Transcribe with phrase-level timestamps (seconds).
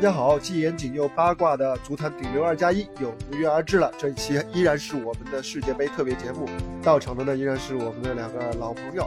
[0.00, 3.92] 家好，既严谨又八卦的足坛顶流二加一又如约而至了。
[3.98, 6.48] 这一期依然是我们的世界杯特别节目，
[6.82, 9.06] 到场的呢依然是我们的两个老朋友，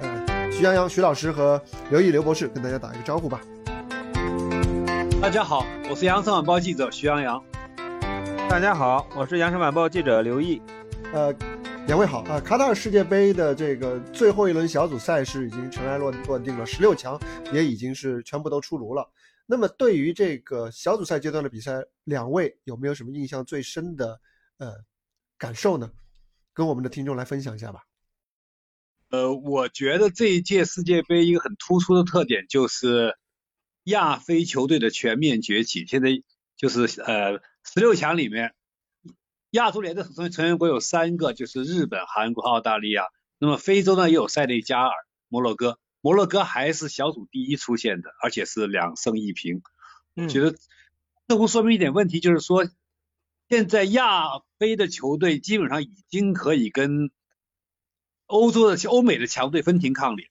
[0.00, 3.40] 呃，徐阳阳徐老师和刘毅刘博士，跟大家打一个招呼吧。
[5.20, 7.42] 大家好，我是羊城晚报记者徐阳阳。
[8.48, 10.62] 大家好，我是羊城晚报记者刘毅。
[11.12, 11.34] 呃，
[11.88, 12.38] 两位好啊！
[12.38, 17.18] 卡塔尔世界杯的这个最后一轮小组赛是已经尘埃落落定了，十六强
[17.52, 19.04] 也已经是全部都出炉了。
[19.50, 24.20] 那么对于这个小组赛阶段的比赛，两位有没有什么印象最深的
[24.58, 24.76] 呃
[25.36, 25.90] 感受呢？
[26.52, 27.82] 跟我们的听众来分享一下吧。
[29.08, 33.18] 呃，我觉得这一届世界杯一个很突出的特点就是
[33.82, 35.84] 亚非球队的全面崛起。
[35.84, 36.10] 现在
[36.56, 38.54] 就是呃十六强里面，
[39.50, 43.08] 亚足联的成成员国有三个，就是日本、韩国、澳大利亚。
[43.40, 44.92] 那么非洲呢也有塞内加尔、
[45.26, 45.80] 摩洛哥。
[46.00, 49.62] 摩洛哥还是小组第一出现的，而且是两胜一平。
[50.14, 50.56] 我觉得
[51.28, 52.68] 似乎说明一点问题，就是说
[53.48, 54.24] 现在亚
[54.58, 57.10] 非的球队基本上已经可以跟
[58.26, 60.28] 欧洲的、欧美的强队分庭抗礼。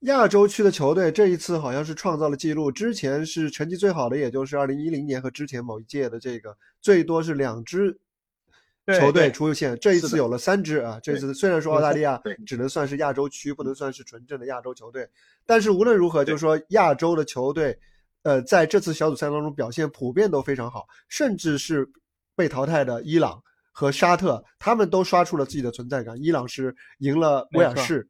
[0.00, 7.98] 亚洲区的球队这一次好像是创造了记录，之前是成绩最好的，也就是二零一零年和之前某一届的这个，最多是两支。
[9.00, 11.00] 球队出现，这一次有了三支啊！
[11.02, 15.08] 这次虽然说澳大利亚只能算是亚洲区，不能算是纯正的亚洲球队，
[15.44, 17.76] 但是无论如何，就是说亚洲的球队，
[18.22, 21.88] 呃，在这次小组赛当中表现普遍都非常好，甚至是
[22.34, 26.16] 被淘汰的伊朗和沙特，他们都刷出了自己的存在感。
[26.22, 28.08] 伊朗是赢了威尔士，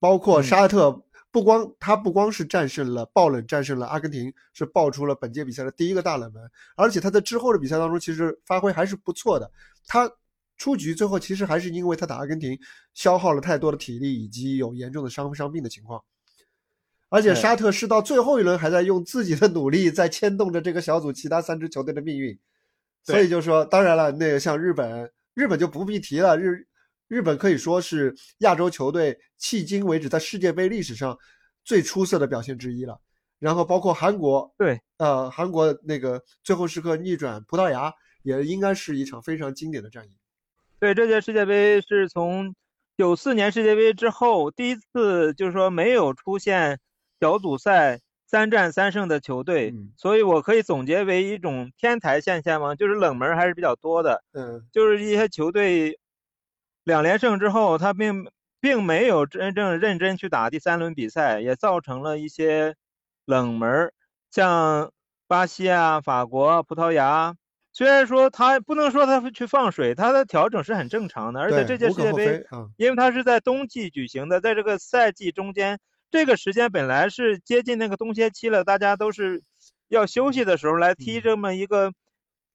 [0.00, 1.02] 包括沙特。
[1.34, 6.40] 不光他不光是战胜了爆冷，战胜了阿根廷，是爆出了本届比赛的第一个大冷门，
[6.76, 9.50] 而且他在之后的比赛当中其实发挥还是不错的。
[9.84, 10.08] 他
[10.56, 12.56] 出局最后其实还是因为他打阿根廷
[12.92, 16.00] 消耗了太多的体力，以及有严重的伤伤病的情况。
[17.08, 22.38] 而且沙特是到最后一轮还在用自己的努力在牵动着这个小组其他三支球队的命运。
[23.02, 26.68] 所以就说，当然了，那个像日本，日本就不必提了，日。
[27.06, 31.16] 日本可以说是亚洲球队迄今为止在世界杯历史上
[31.64, 33.00] 最出色的表现之一了。
[33.40, 37.92] 然后包括韩国，对，呃，韩国那个最后时刻逆转葡萄牙，
[38.22, 40.16] 也应该是一场非常经典的战役。
[40.78, 42.54] 对，这届世界杯是从
[42.96, 46.78] 九四年世界杯之后第一次，就是说没有出现
[47.20, 54.22] 小组赛三战三胜的球队，所以我可以总结为一种天才现象吗，就是冷门还是比较多的。
[54.32, 55.98] 嗯，就是一些球队。
[56.84, 58.26] 两连胜之后，他并
[58.64, 62.76] 并没有真正认真去打第三轮比赛，也造成了一些
[63.26, 63.92] 冷门，
[64.30, 64.90] 像
[65.26, 67.36] 巴西啊、法国、葡萄牙。
[67.74, 71.40] 虽然说他不能说他去放水，他的调整是很正常的。
[71.42, 72.42] 而且这届世界杯，
[72.78, 75.78] 因为它是在冬季举行的，在这个赛季中间，
[76.10, 79.42] 这个时间本来是接近那个冬歇期了，大家都是
[79.88, 81.92] 要休息的时候来踢这么一个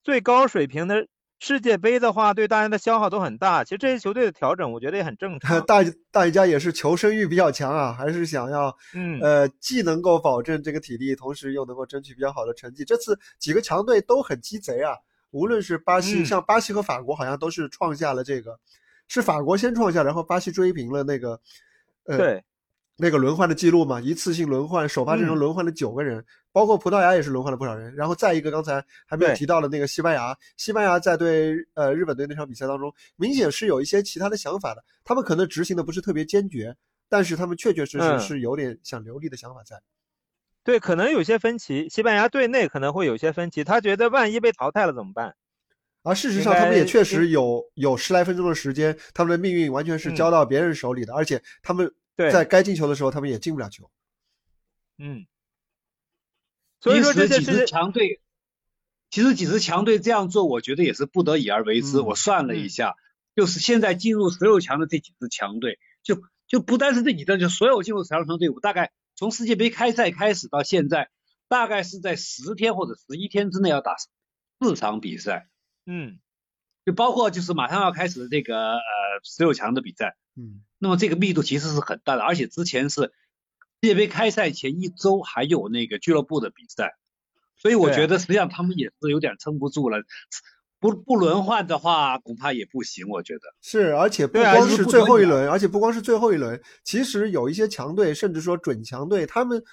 [0.03, 1.05] 最高水平的。
[1.39, 3.63] 世界杯的话，对大家的消耗都很大。
[3.63, 5.59] 其实这些球队的调整，我觉得也很正常。
[5.65, 12.83] 大大家也是求生欲比较强啊，还是想要，嗯，呃，既能够保证这个体力，同时又能够争取比较好的成绩。
[12.83, 14.97] 这次几个强队都很鸡贼啊，
[15.31, 18.59] 无论是巴西，像巴西和法国，好像都是创下了这个，
[19.07, 21.39] 是法国先创下，然后巴西追平了那个，
[22.03, 22.43] 呃，对。
[23.01, 26.21] 那个轮换的记录嘛，一次性轮换首发阵容轮换了九个人，
[26.51, 27.95] 包括葡萄牙也是轮换了不少人。
[27.95, 34.83] 然后再一个，刚才还没有提到的那个西班牙，西班牙在对呃日本队那场比赛当中，明显是有一些其他的想法的。
[35.05, 36.75] 他们可能执行的不是特别坚决，
[37.07, 39.81] 但是他们确确实实是有点想留力的想法在。
[40.61, 45.33] 对，可能有些分歧，西班牙队内可能会有些分歧，他觉得万一被淘汰了怎么办？
[46.03, 51.89] 而事实上，他们也确实有有十来分钟的时间，他们的命运完全是交到别人手里的，而且他们。
[52.29, 53.89] 在该进球的时候，他们也进不了球。
[54.97, 55.25] 嗯，
[56.81, 58.19] 所以说这几支强队，
[59.09, 62.01] 其实几支强队这样做，我觉得也是不得已而为之。
[62.01, 62.95] 我算了一下，
[63.33, 71.09] 就是现在进入十六强的这几支强队，就就不单是这几支，就所有进入十六强队伍，大概从世界杯开赛开始到现在，
[71.47, 73.95] 大概是在十天或者十一天之内要打
[74.59, 75.47] 四场比赛。
[75.85, 76.19] 嗯，
[76.85, 78.81] 就包括就是马上要开始的这个呃
[79.23, 80.17] 十六强的比赛。
[80.35, 80.65] 嗯。
[80.79, 83.11] 那么这个密度其实是很大的，而且之前是世
[83.81, 86.95] 界杯开赛前一周还有那个俱乐部的比赛，
[87.55, 89.99] 所以我觉得实际上他们也是有点撑不住了。
[90.79, 93.07] 不不轮换的话，恐怕也不行。
[93.09, 99.63] 我觉得是，而且不光是最后一轮，而且不光是最后一轮，其实有一些强队，甚至说准强队，他们。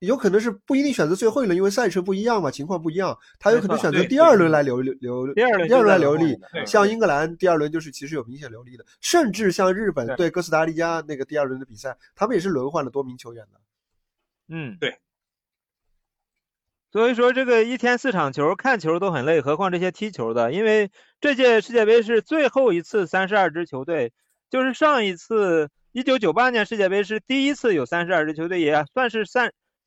[0.00, 4.94] 有可能是不一定选择最后一轮，因为赛程不一样嘛，情况不一样，他有可能选择第二轮来留留
[5.24, 6.38] 留第二轮第二轮来留力。
[6.66, 13.60] 像英格兰第二轮就是其实有明显留力的，甚至像日本对哥斯达黎加那个第二轮的比赛，他们也是轮换了多名球员的。
[14.48, 14.98] 嗯，对。
[16.92, 20.52] 所以说这个一天四场球，看球都很累，何况这些踢球的。
[20.52, 20.90] 因为
[21.20, 24.12] 这届世界杯是最后一次三十二支球队，
[24.48, 29.26] 就是上一次一九九八年世界杯是第一次有三十二支球队，也算是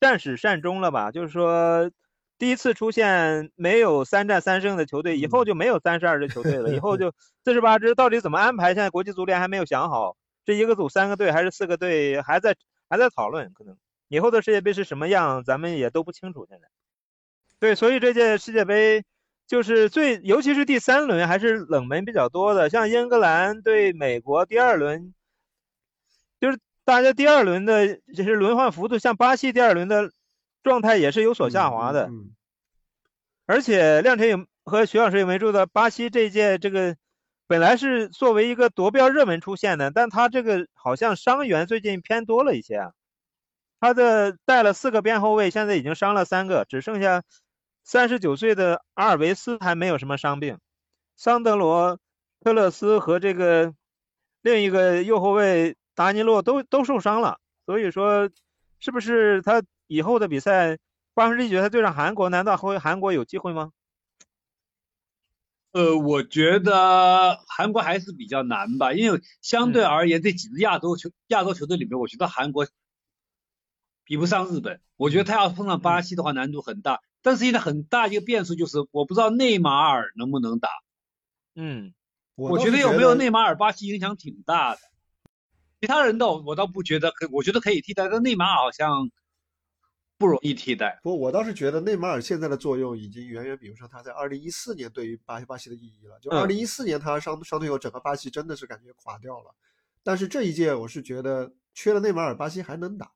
[0.00, 1.10] 善战始善终了吧。
[1.10, 1.90] 就是说
[2.38, 7.12] 第一次出现没有三战三胜的球队，以后就没有三十二支球队了，以后 就
[7.44, 8.68] 四十八支，到底怎么安排？
[8.68, 12.56] 现在国际足联还没有想好，这一个组三个队还是四个队，还在
[12.88, 13.76] 还在讨论，可能
[14.08, 16.68] 以后的世界杯是什么样，咱们也都不清楚现在。
[17.58, 19.04] 对，所以这届世界杯
[19.46, 25.12] 就是最，尤其是第三轮还是冷门比较多的，像英格兰对美国第二轮，
[26.40, 30.10] 就是大家第二轮的就是轮换幅度，像巴西第二轮的
[30.62, 32.06] 状态也是有所下滑的。
[32.06, 32.30] 嗯。
[33.46, 36.96] 而且亮晨和徐老师也没注意到，巴西这届这个
[37.46, 42.92] 本来是作为一个夺标热门出现的，但他这个好像伤员最近偏多了一些啊，
[43.80, 47.22] 他的带了四个边后卫，现在已经伤了三个，只剩下。
[47.82, 50.58] 三十九岁的阿尔维斯还没有什么伤病，
[51.16, 51.98] 桑德罗、
[52.38, 53.74] 特勒斯和这个
[54.42, 58.30] 另一个右后卫达尼洛都都受伤了，所以说
[58.78, 60.78] 是不是他以后的比赛
[61.12, 63.72] 八分之一决赛对上韩国，难道会韩国有机会吗？
[65.72, 72.66] 呃，我觉得韩国还是比较难吧，因为相对而言这几支亚洲球亚洲球队里面，我觉得韩国
[74.04, 77.02] 比不上日本，我觉得他要碰上巴西的话难度很大。
[77.20, 80.70] 但是现在很大一个变数就是，我不知道内马尔能不能打。
[81.54, 81.92] 嗯，
[82.36, 84.80] 我觉得有没有内马尔，巴西影响挺大的。
[85.80, 89.10] 其他人倒我倒不觉得可，我觉得可以替代，但内马尔好像
[90.18, 91.00] 不容易替代。
[91.02, 96.18] 不，我倒是觉得内马尔现在的作用已经远远比不上他在二零一四年对于巴巴西的意义了。
[96.20, 99.54] 就二零一四年他伤伤退后，整个巴西真的是感觉垮掉了。
[100.02, 103.12] 但是这一届我是觉得缺了内马尔，巴西还能打。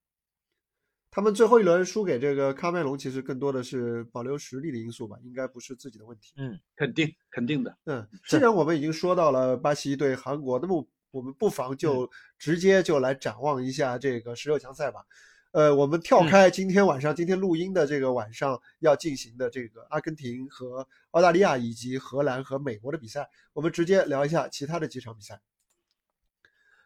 [1.11, 6.33] 他们最后一轮输给这个喀麦隆，其实更多的是保留实力的因素吧，应该不是自己的问题。
[6.37, 7.77] 嗯，肯定肯定的。
[7.85, 10.85] 嗯，既然我们已经说到了巴西对韩国，那么
[11.15, 15.05] 我们不妨就直接就来展望一下这个十六强赛吧。
[15.53, 25.41] 呃，我们跳开今天晚上今天录音的这个晚上要进行的这个阿根廷和澳大利亚以及荷兰和美国的比赛，我们直接聊一下其他的几场比赛。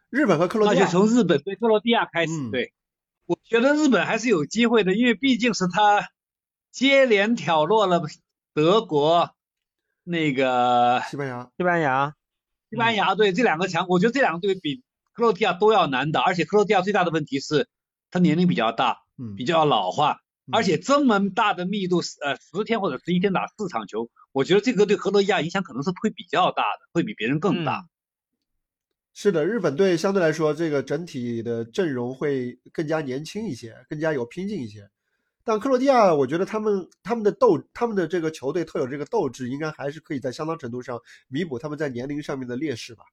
[0.09, 2.51] 日本和克罗地亚，那就从日本对克罗地亚开始。
[2.51, 2.73] 对。
[3.25, 6.09] 我觉得日本还是有机会的，因为毕竟是他
[6.71, 8.01] 接连挑落了
[8.55, 9.35] 德国、
[10.03, 12.15] 那个西班牙、西班牙、
[12.69, 13.87] 西班牙队这两个强。
[13.89, 14.83] 我觉得这两个队比
[15.13, 17.67] 克罗地亚都要难打，而且克罗地亚最大的问题是
[18.11, 20.19] 他年龄比较大，嗯，比较老化，
[20.51, 27.87] 而且这么大的密度，呃，十天或者十一天打四场球，我觉得这个对克罗地亚影响可能是会比较大的，会比别人更大。
[29.13, 34.89] 是的，日本队相对来说，这个整体的阵容会更加年轻一些，更加有拼劲一些。
[35.49, 43.03] 但克罗地亚，我觉得他们他们的斗，他们的这个球队特有这个斗志，应该还是可以在相当程度上弥补他们在年龄上面的劣势吧。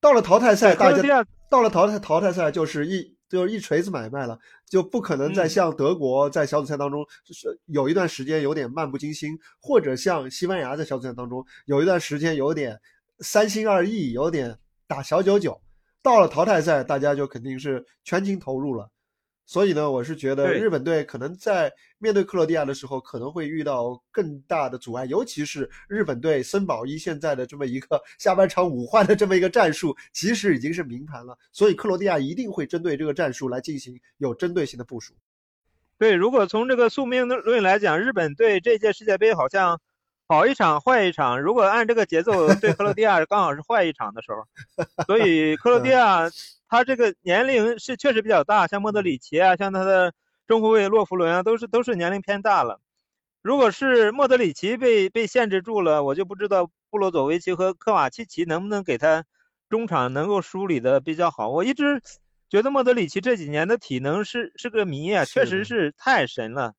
[0.00, 12.80] 到了淘汰赛，大家到了淘汰淘汰赛就是一就是一锤子买卖了，就不可能再像德国在小组赛当中是有一段时间有点漫不经心，或者像西班牙在小组赛当中有一段时间有点
[13.20, 14.58] 三心二意，有点。
[14.84, 15.58] 打小九九，
[16.02, 18.90] 到了淘汰赛，大家就肯定是全情投入了。
[19.44, 31.36] 所以呢，我是觉得日本队可能在面对克罗地亚的时候，可能会遇到更大的阻碍，尤其是日本队森保一现在的这么一个 下半场五换的这么一个战术，其实已经是明盘了。
[31.52, 35.12] 所以克罗地亚一定会针对这个战术来进行有针对性的部署。
[35.98, 39.80] 对，如果从这个宿命论来讲，日本队这届世界杯好像。
[40.28, 46.30] 好一场坏一场，如果按这个节奏对克罗地亚刚好是坏一场的时候，所以克罗地 亚
[46.72, 50.14] 他这个年龄是确实比较大，像莫德里奇啊，像他的
[50.46, 52.80] 中后卫洛弗伦啊，都是都是年龄偏大了。
[53.42, 59.22] 如果是莫德里奇被被限制住了，我就不知道布罗佐维奇和科瓦契奇能不能给他
[59.68, 61.50] 中场能够梳理的比较好。
[61.50, 62.00] 我一直
[62.48, 66.72] 觉得莫德里奇这几年的体能是是个谜啊，确实是太神了。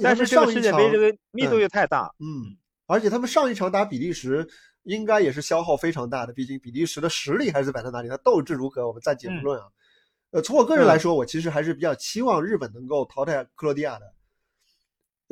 [0.00, 2.56] 但是这个世界杯这个密度又太大，嗯。
[2.86, 4.46] 而且他们上一场打比利时，
[4.82, 6.32] 应该也是消耗非常大的。
[6.32, 9.66] 毕竟比利时的实力还是摆在那里，他斗志如何，我们暂且不论啊。
[10.30, 14.12] 呃，从我个人来说，我其实还是比较期望日本能够淘汰克罗地亚的。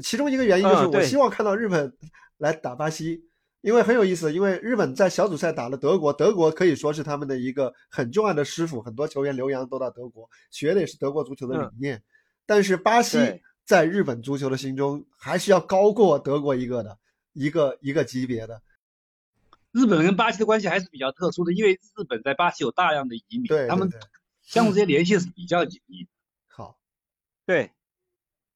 [0.03, 1.93] 其中一个原因就是我希望看到日本
[2.39, 3.23] 来打巴西，
[3.61, 4.33] 因为很有意思。
[4.33, 12.03] 因为日本在小组赛打了德国，德国可以说是他们的一个很重要的师傅，很多球员留洋都到德国学的也是德国足球的理念。
[12.47, 13.19] 但是巴西
[13.67, 16.99] 在日本足球的心中还是要高过德国一个的。
[17.33, 18.63] 一个一个级别的，
[19.71, 23.91] 日本跟巴西的关系还是比较特殊的，因为日本在巴西有大量的移民，对，他们
[24.43, 26.07] 相互之间联系是比较紧密。
[26.49, 26.77] 好，
[27.47, 27.71] 对，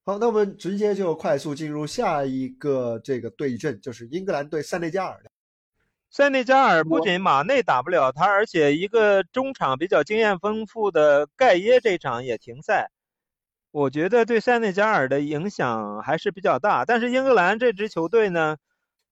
[0.05, 5.23] 好，那我们直接就快速进入下一个这个对阵，就是英格兰对塞内加尔。
[6.09, 12.91] 塞内加尔不仅马内打不了他，而且一个中场比较经验丰富的盖耶这场也停赛，
[13.71, 16.85] 我觉得对塞内加尔的影响还是比较大。
[16.85, 18.57] 但是英格兰这支球队呢，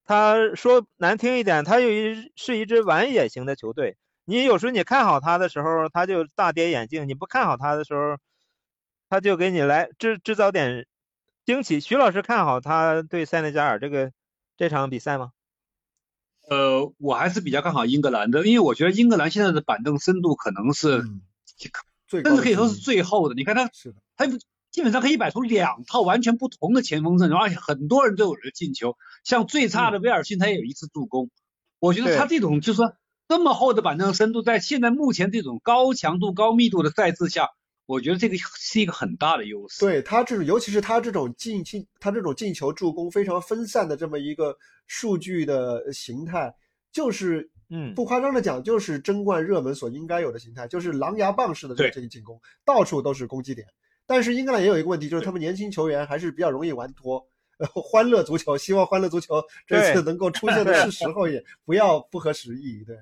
[0.04, 3.96] 他说难听一点，他有一是一支玩野型的球队。
[4.26, 8.18] 你有时候你看好他的时候，他就大跌眼镜；你不看好他的时候，
[9.08, 10.86] 他就给你来制制造点
[11.44, 11.80] 惊喜。
[11.80, 14.12] 徐老师看好他对塞内加尔这个
[14.56, 15.32] 这场比赛吗？
[16.50, 21.02] 呃，我还是比较看好英格兰的，因为我觉得英格兰现在的板凳深度可能是，
[22.08, 23.34] 甚至可以说是最厚的。
[23.34, 23.70] 你看他，
[24.16, 24.26] 他
[24.74, 28.96] 基本上可以摆出两套完全不同的前锋阵容，而且很多人都有了进球。
[29.22, 31.30] 像最差的威尔逊，他也有一次助攻。
[31.78, 32.96] 我觉得他这种就是说
[33.28, 37.50] 这么厚的板凳深度，在现在目前这种高强度、高密度的赛制下，
[37.86, 39.78] 我觉得这个是一个很大的优势。
[39.78, 44.58] 对他这种，尤其是他这种进进，他这种进球助攻非常分散的这么一个。
[44.86, 46.54] 数据的形态
[46.92, 53.66] 就是，嗯，不夸张的讲，就是争冠热门所应该有的形态，就是狼牙棒式的这个进攻，到处都是攻击点。
[54.06, 57.28] 但是英格兰也有一个问题，就是他们年轻球员还是比较容易玩脱。
[57.58, 62.84] 呃， 欢乐足球，希望欢乐足球这次能够出现的是时候，也不要不合时宜。
[62.84, 62.98] 对，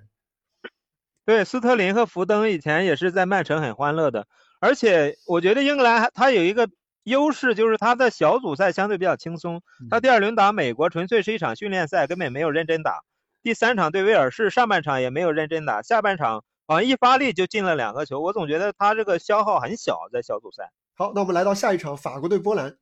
[1.24, 4.26] 对，斯特林和福登以前也是在曼城很欢乐的，
[4.60, 6.68] 而且我觉得英格兰他有一个。
[7.04, 13.00] 优势就是他的小组赛相对比较轻松，他第二轮打美国纯粹是一场训练赛，根本没有认真打。
[13.42, 18.20] 第三场对威尔士，上半场也没有认真打，下半场好像一发力就进了两个球。
[18.20, 20.70] 我总觉得他这个消耗很小，在小组赛。
[20.94, 22.76] 好，那我们来到下一场，法国对波兰。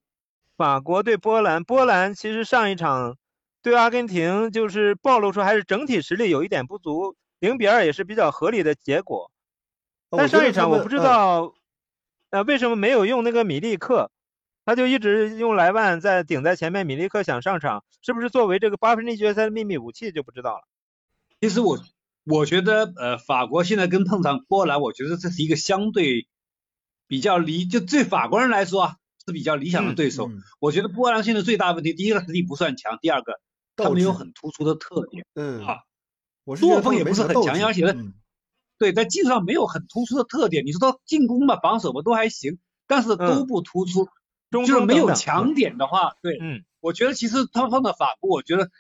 [0.57, 3.17] 法国对波兰，波兰其实上一场
[3.63, 9.31] 对阿根廷就是暴露出还是整体实力有一点不足，零比二也是比较合理的结果。
[10.11, 11.55] 但上一场我不知道。
[12.33, 14.13] 呃为什么没有用那个米利克？
[14.65, 20.63] 他就一直用莱万在顶在前面，米利克想上场，是不是作为这个八分之一决赛的秘密武器就不知道了。
[21.41, 21.81] 其实我
[22.25, 26.29] 我觉得，呃，法国现在跟碰上波兰，我觉得这是一个相对
[27.11, 30.31] 比较理，就对法国人来说啊是比较理想的对手。
[30.61, 33.41] 我觉得波兰现在最大问题，第一个实力不算强，第二个
[33.75, 35.27] 他没有很突出的特点。
[35.35, 35.67] 嗯。
[35.67, 35.79] 啊，
[36.57, 37.97] 作风也不是很强，而且。
[38.79, 40.65] 对，在技术上没有很突出的特点。
[40.65, 44.09] 你说他进攻吧、防守吧都还行，但是都不突出，
[44.53, 48.71] 就是没有强点的话，对，嗯，我觉得其实他放到法国，我觉得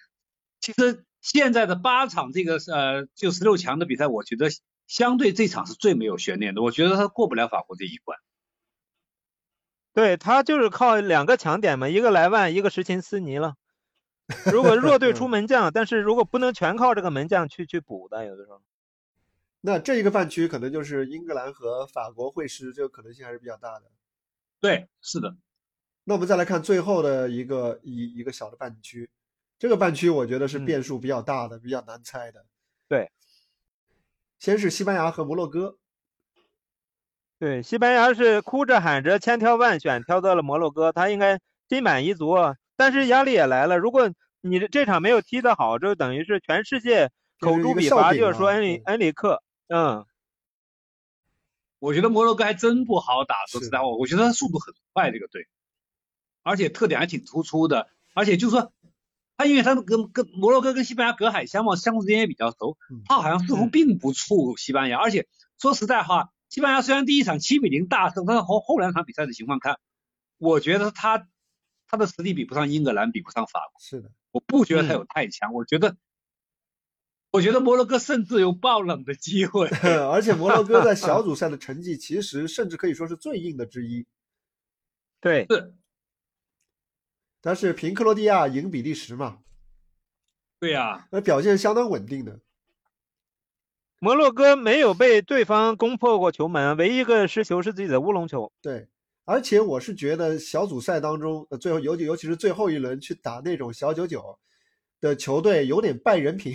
[0.61, 4.49] 其实现在的八场这个呃就十六强的比赛，我觉得
[4.91, 6.63] 相对这场是最没有悬念的。
[6.63, 8.19] 我觉得他过不了法国这一关。
[9.93, 13.55] 对他就是靠两个强点嘛，一个莱万，一个什琴斯尼了。
[14.53, 18.61] 如果弱队出门将，但是如果不能全靠这个门将去去补的，有的时候。
[19.61, 23.85] 那这一个半区可能就是英格兰和法国会师，这个可能性还是比较大的。
[24.61, 25.37] 对，是的。
[26.03, 29.09] 那我们再来看最后的一个一一个小的半区，
[29.57, 32.45] 这个半区我觉得是变数比较大的，比较难猜的。
[32.89, 33.13] 对，
[34.41, 35.77] 先是西班牙和摩洛哥。
[37.39, 42.35] 对，西班牙是哭着喊着千挑万选挑到了摩洛哥，他应该心满意足。
[42.77, 47.13] 但是压力也来了，如果你这场没有踢得好，就等于是全世界。
[47.39, 50.05] 口诛笔伐，就是说恩里恩里克，嗯，
[51.79, 55.49] 我觉得摩洛哥还真不好打，说实在话，我觉得他速度很快，这个队，
[56.43, 58.75] 而且特点还挺突出的，而且就是说，
[59.41, 65.27] 他因为他跟跟摩洛哥跟西班牙隔海相望，相互之间也比较熟，他好像似乎并不怵西班牙，而且
[65.59, 69.79] 说实在话，西班牙虽然第一场七比零大胜，但是后后两场比赛的情况看，
[70.37, 71.27] 我觉得他
[71.89, 75.97] 他的实力比不上英格兰，比不上法国，是的，我不觉得他有太强，我觉得。
[77.33, 79.69] 我觉得摩洛哥甚至有爆冷的机会，
[80.13, 84.05] 而且摩洛哥在小 组赛的成绩其实甚至可以说是最硬的之一。
[85.21, 85.73] 对，是。
[87.41, 89.39] 但是凭克罗地亚赢比利时嘛？
[90.59, 92.41] 对呀，那表现相当稳定的。
[93.99, 98.53] 摩洛哥没有被对方攻破过球门，唯一一个失球是自己的乌龙球。
[98.63, 98.89] 对，
[99.25, 104.39] 而且我是觉得小组赛当中，最后尤其尤其是最后一轮去打那种小九九。
[105.03, 106.55] 的球队有点败人品，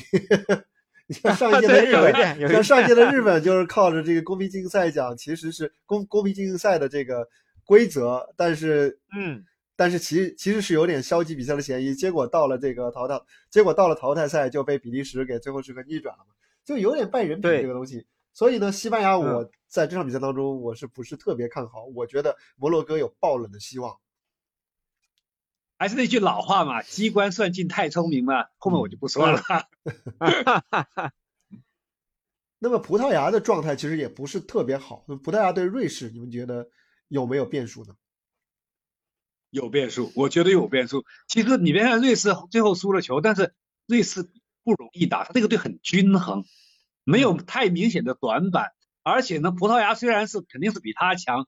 [1.10, 2.14] 像上一届的日本，
[2.48, 7.28] 像上一届的日本就是靠着这个公平竞赛奖，其实是公公平竞赛的这个
[7.66, 9.44] 规则，但是嗯，
[9.76, 11.94] 但是其其实是有点消极比赛的嫌疑。
[11.94, 18.06] 结果到了这个淘汰，结果到了淘汰赛就被比利时给最后是个逆转了嘛，就有点败人品这个东西。
[18.34, 21.86] 所以呢，西班牙我在这场比赛当中我是不是特别看好？
[21.86, 23.98] 我觉得摩洛哥有爆冷的希望。
[25.78, 29.42] 还是那句老话嘛，机关算尽太聪明嘛，后面我就不说了。
[32.60, 35.04] 那么葡萄牙的状态其实也不是特别好。
[35.08, 36.70] 那葡萄牙对瑞士，你们觉得
[37.10, 37.94] 有没有变数呢？
[39.56, 41.06] 有变数，我觉得有变数。
[41.30, 43.54] 其实你别看瑞士最后输了球，但是
[43.88, 44.30] 瑞士
[44.66, 46.44] 不容易打，他这个队很均衡，
[47.06, 48.74] 没有太明显的短板。
[49.02, 51.48] 而且呢，葡萄牙虽然是肯定是比他强，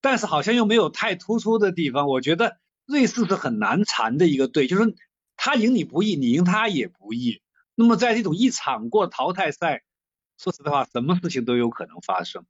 [0.00, 2.08] 但是好像又没有太突出的地方。
[2.08, 4.96] 我觉得瑞士是很难缠的一个队，就是
[5.36, 7.40] 他赢你不易，你赢他也不易。
[7.76, 9.84] 那么在这种一场过淘汰赛，
[10.38, 12.44] 说实话，什么事情都有可能发生。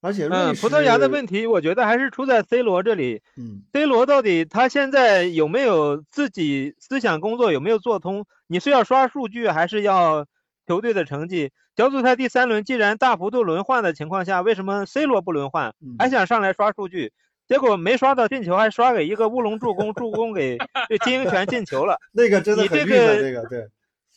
[0.00, 3.20] 而且，嗯，葡萄牙的问题，我觉得还是出在 C 罗这里。
[3.36, 8.24] 嗯，C 罗到底他现在有没有自己思想工作有没有做通？
[8.46, 10.26] 你是要刷数据，还是要
[10.66, 11.50] 球队的成绩？
[11.76, 17.12] 小组赛第三轮既然大幅度轮换的情况下，为什么 C 罗不轮换，还想上来刷数据？
[17.48, 21.98] 结果没刷到进球，还刷给一个乌龙助攻，助攻给 这金英权进球了。
[22.12, 23.66] 那个真的很郁闷，那个对。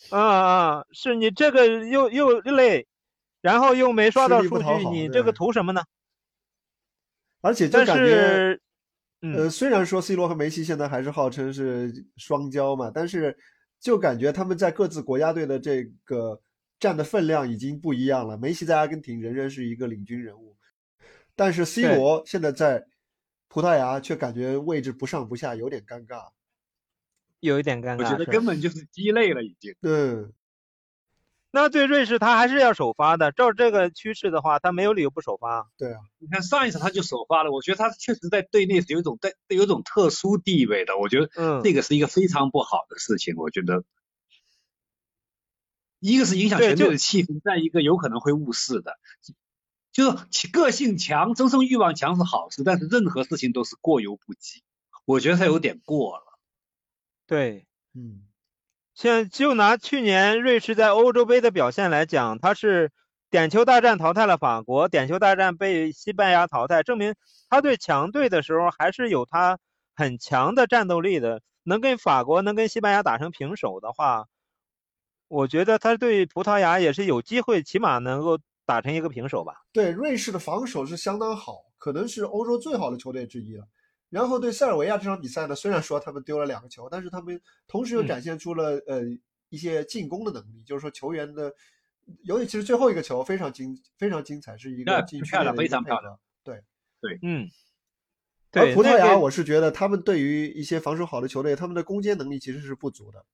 [0.09, 2.87] 啊啊，是你这个又又累。
[3.41, 5.83] 然后又没刷到数据，你这个图什么呢？
[7.41, 8.59] 而且就感觉，
[9.21, 13.35] 呃，虽然说 C 罗和梅西现在还是号称是双骄嘛，但是
[13.79, 16.39] 就感觉他们在各自国家队的这个
[16.79, 18.37] 占的分量已经不一样了。
[18.37, 20.55] 梅西在阿根廷仍然是一个领军人物，
[21.35, 22.85] 但是 C 罗现在在
[23.47, 26.29] 葡萄牙却感觉位置不上不下，有点尴尬，
[27.39, 28.03] 有一点尴尬。
[28.03, 29.73] 我觉得根本就是鸡肋了，已经。
[29.81, 30.31] 嗯。
[31.53, 33.33] 那对瑞士，他还是要首发的。
[33.33, 35.67] 照这个趋势的话，他没有理由不首发。
[35.77, 40.97] 对啊，你看上一场他就首发了，我觉得他确实在队内是有一种在有一种特殊地位的。
[40.97, 41.29] 我觉得
[41.61, 43.35] 这个是一个非常不好的事情。
[43.35, 43.83] 我觉得，
[45.99, 48.97] 一个是影响全队的气氛，再一个有可能会误事的。
[49.91, 54.63] 就是个性强、争胜欲望强是好事，但是任何事情都是过犹不及。
[55.03, 56.23] 我觉得他有点过了。
[57.27, 58.30] 对，嗯。
[59.01, 62.91] 像就拿去年瑞士在欧洲杯的表现来讲，他是
[63.31, 67.15] 点球大战淘汰了法国，点球大战被西班牙淘汰，证明
[67.49, 69.57] 他对强队的时候还是有他
[69.95, 71.41] 很强的战斗力的。
[71.63, 74.27] 能跟法国、能跟西班牙打成平手的话，
[75.27, 78.37] 我觉得他对葡萄牙也是有机会，起码能够
[78.67, 79.63] 打成一个平手吧。
[79.73, 83.65] 对，瑞士的防守是相当好，可能是欧洲最好的球队之一了。
[84.11, 89.03] 然后对塞尔维亚这场比赛呢，虽然说他们丢了两个球，但是他们同时又展现出了呃
[89.47, 91.53] 一些进攻的能力，就是说球员的，
[92.23, 96.19] 尤其其实最后一个球非常精非常精彩，是一个禁区的非常漂亮。
[96.43, 96.61] 对
[96.99, 97.49] 对，嗯。
[98.51, 103.25] 而葡萄牙，我是觉得他们对于一些防守好的球队，他们的攻坚能力其实是不足的。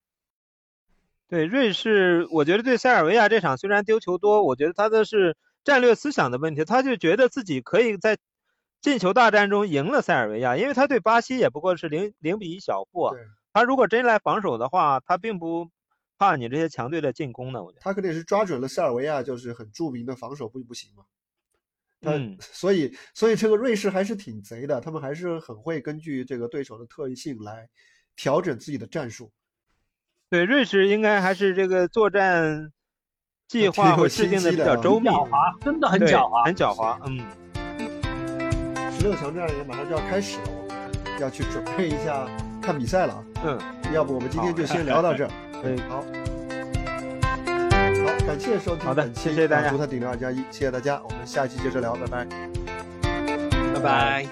[1.28, 8.20] 对瑞士，我觉得对塞尔维亚这场虽然丢球多，我觉得他的是战略思想的问题，他就觉得自己可以在。
[8.88, 13.14] 进球大战中赢了塞尔维亚，因为他对巴西也不过是零零比一小负。
[13.52, 15.68] 他如果真来防守的话，他并不
[16.18, 17.62] 怕你这些强队的进攻呢。
[17.62, 21.04] 我觉得他肯定是抓准了塞尔维亚就是很著名的防守不不行嘛。
[22.04, 27.68] 嗯， 所以所以这个瑞士还是挺贼的，他们还是很会根据这个对手的特异性来
[28.16, 29.34] 调整自己的战术。
[30.30, 32.72] 对，瑞士应该还是这个作战
[33.50, 36.98] 计划会制定的比较周密，狡猾，真的很狡猾，很狡猾。
[37.06, 37.47] 嗯。
[38.98, 40.82] 十六强战也马上就要开始了我们
[41.22, 42.28] 要去准备一下
[42.60, 43.60] 看比赛了啊嗯。
[43.94, 45.30] 要不我们今天就先聊到这儿
[45.70, 45.98] 以 好。
[45.98, 46.04] 好
[48.26, 52.28] 感谢收听好的谢谢大家足他顶流二加一谢谢大家我们下期接着聊拜拜。
[53.76, 54.26] 拜拜。